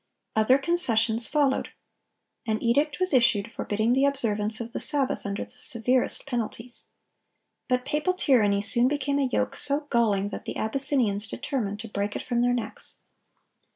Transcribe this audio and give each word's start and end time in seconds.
Other 0.35 0.57
concessions 0.57 1.27
followed. 1.27 1.69
An 2.47 2.57
edict 2.63 2.99
was 2.99 3.13
issued 3.13 3.51
forbidding 3.51 3.93
the 3.93 4.05
observance 4.05 4.59
of 4.59 4.71
the 4.71 4.79
Sabbath 4.79 5.27
under 5.27 5.43
the 5.45 5.51
severest 5.59 6.25
penalties.(1015) 6.25 6.85
But 7.67 7.85
papal 7.85 8.15
tyranny 8.15 8.63
soon 8.63 8.87
became 8.87 9.19
a 9.19 9.29
yoke 9.31 9.55
so 9.55 9.81
galling 9.91 10.29
that 10.29 10.45
the 10.45 10.55
Abyssinians 10.57 11.27
determined 11.27 11.79
to 11.81 11.87
break 11.87 12.15
it 12.15 12.23
from 12.23 12.41
their 12.41 12.53
necks. 12.55 12.95